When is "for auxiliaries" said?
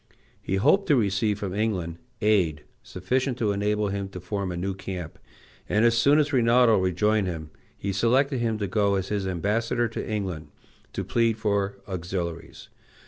11.37-12.69